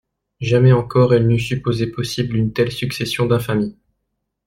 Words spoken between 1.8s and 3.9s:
possible une telle succession d'infamies.